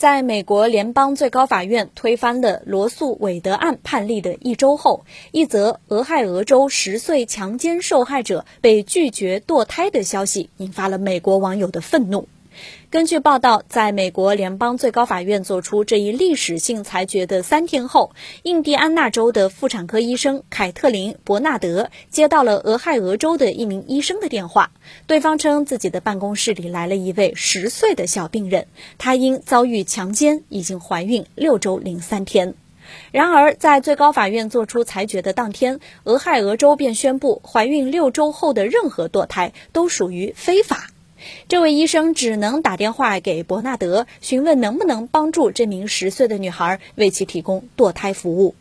[0.00, 12.26] 在美国联邦最高法院推翻了罗素韦德案判例的一周后，一则俄亥俄州十岁强奸受害者被拒绝堕胎的消息引发了美国网友的愤怒。
[12.90, 18.12] 根据报道，在美国联邦最高法院作出这一历史性裁决的三天后，
[18.42, 24.72] 印第安纳州的妇产科医生凯特琳·伯纳德接到了俄亥俄州的一名医生的电话。
[25.06, 28.66] 对方称自己的办公室里来了一位十岁的小病人，
[28.98, 32.54] 她因遭遇强奸已经怀孕六周零三天。
[33.12, 40.88] 然而，在最高法院作出裁决的当天，俄亥俄州便宣布，怀孕六周后的任何堕胎都属于非法。
[41.48, 48.54] 这位医生只能打电话给伯纳德，询问能不能帮助这名十岁的女孩为其提供堕胎服务。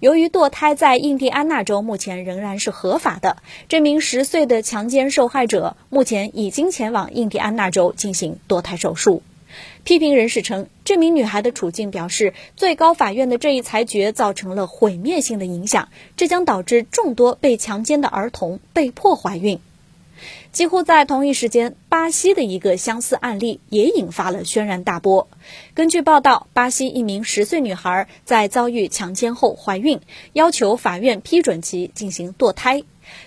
[0.00, 3.36] 由于堕胎在印第安纳州目前仍然是合法的，
[3.68, 9.22] 这名十岁的强奸受害者目前已经前往印第安纳州进行堕胎手术。
[9.84, 19.60] 批评人士称，这名女孩的处境表示，最高法院的这一裁决造成了毁灭性的影响，这将导致众多被强奸的儿童被迫怀孕。
[20.52, 25.28] 几乎在同一时间，巴西的一个相似案例也引发了轩然大波。
[25.74, 30.00] 根据报道，巴西一名十岁女孩在遭遇强奸后怀孕，
[30.32, 32.82] 要求法院批准其进行堕胎。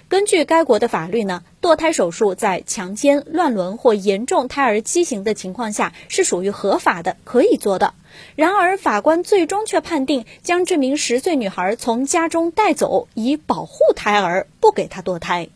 [0.10, 7.94] 根据该国的法律呢，堕胎手术在强奸、乱伦或严重胎儿畸形的情况下是属于合法的，可以做的。
[8.36, 15.48] 然而，法官最终却判定将这名十岁女孩从家中带走，以保护胎儿，不给她堕胎。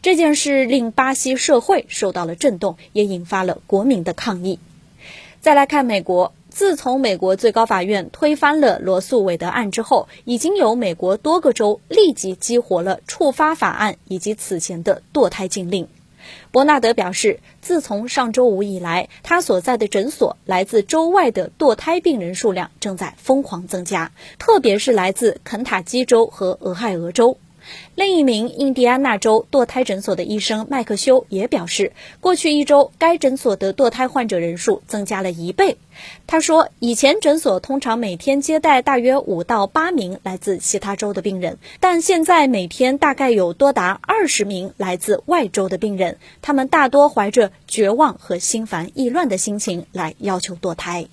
[0.00, 4.58] 这件事令巴西社会受到了震动，也引发了国民的抗议。
[5.40, 15.88] 再来看美国，自从美国最高法院推翻了罗素韦德案之后，已经有美国多个州立即激活了触发法案以及此前的堕胎禁令。
[16.52, 27.38] 伯纳德表示，自从上周五以来，他所在的诊所来自州外的堕胎病人数量正在疯狂增加，特别是来自肯塔基州和俄亥俄州。
[27.94, 35.76] 另一名印第安纳州堕胎诊所的医生麦克修也表示，过去一周该诊所的堕胎患者人数增加了一倍。
[36.26, 51.06] 他说，以前诊所通常每天接待大约五到八名来自其他州的病人，但现在每天大概有多达二十名来自外州的病人，他们大多怀着绝望和心烦意乱的心情来要求堕胎。